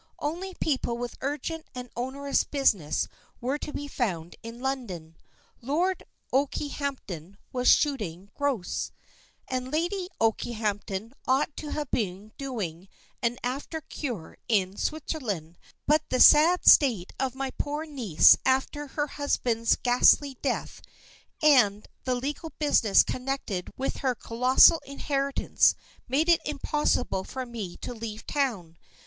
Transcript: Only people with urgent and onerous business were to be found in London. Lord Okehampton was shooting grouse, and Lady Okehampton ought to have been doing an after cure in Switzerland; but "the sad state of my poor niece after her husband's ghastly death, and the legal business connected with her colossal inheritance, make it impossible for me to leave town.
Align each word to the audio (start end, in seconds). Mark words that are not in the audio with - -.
Only 0.17 0.55
people 0.55 0.97
with 0.97 1.15
urgent 1.21 1.67
and 1.75 1.87
onerous 1.95 2.43
business 2.43 3.07
were 3.39 3.59
to 3.59 3.71
be 3.71 3.87
found 3.87 4.35
in 4.41 4.59
London. 4.59 5.15
Lord 5.61 6.01
Okehampton 6.33 7.37
was 7.53 7.67
shooting 7.67 8.31
grouse, 8.33 8.91
and 9.47 9.71
Lady 9.71 10.09
Okehampton 10.19 11.13
ought 11.27 11.55
to 11.57 11.69
have 11.73 11.91
been 11.91 12.31
doing 12.39 12.87
an 13.21 13.37
after 13.43 13.79
cure 13.79 14.39
in 14.47 14.75
Switzerland; 14.75 15.59
but 15.85 16.01
"the 16.09 16.19
sad 16.19 16.65
state 16.67 17.13
of 17.19 17.35
my 17.35 17.51
poor 17.51 17.85
niece 17.85 18.35
after 18.43 18.87
her 18.87 19.05
husband's 19.05 19.75
ghastly 19.75 20.35
death, 20.41 20.81
and 21.43 21.87
the 22.05 22.15
legal 22.15 22.49
business 22.57 23.03
connected 23.03 23.71
with 23.77 23.97
her 23.97 24.15
colossal 24.15 24.81
inheritance, 24.83 25.75
make 26.07 26.27
it 26.27 26.41
impossible 26.43 27.23
for 27.23 27.45
me 27.45 27.77
to 27.77 27.93
leave 27.93 28.25
town. 28.25 28.79